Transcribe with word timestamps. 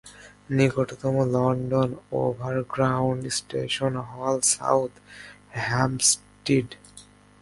নিকটতম 0.57 1.15
London 1.33 1.89
Overground 2.19 3.21
station 3.37 3.93
হল 4.11 4.35
South 4.53 4.93
Hampstead. 5.67 6.67